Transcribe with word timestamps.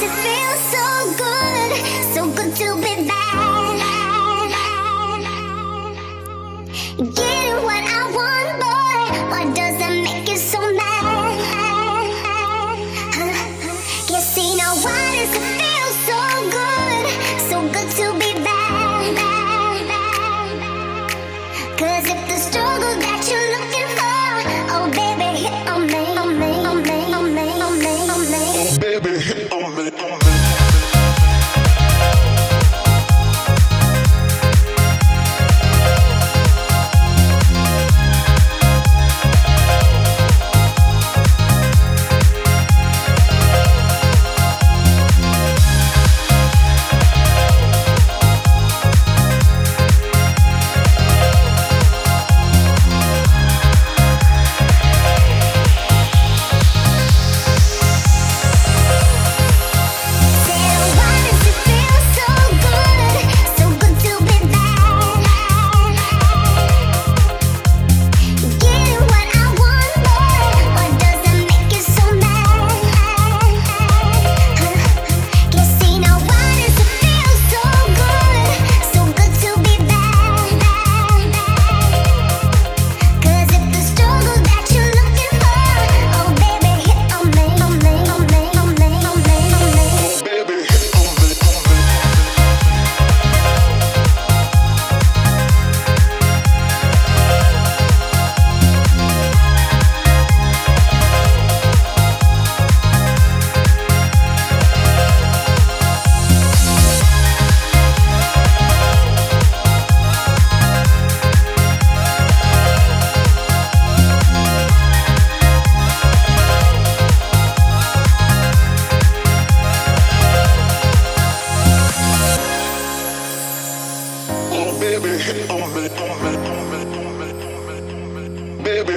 to 0.00 0.08
feel 0.08 0.56
so 0.56 0.73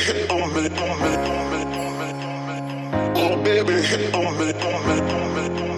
hit 0.00 0.30
on 0.30 0.52
me, 0.54 0.68
on 0.68 0.98
me, 1.02 1.12
on 1.30 1.50
me, 1.50 1.60
on 1.78 1.98
me. 1.98 3.12
Oh 3.16 3.42
baby, 3.42 3.74
hit 3.82 4.14
on 4.14 4.38
me, 4.38 4.52
on 4.52 4.86
me, 4.88 5.00
on 5.00 5.34
me, 5.34 5.42
on 5.42 5.64
me. 5.64 5.69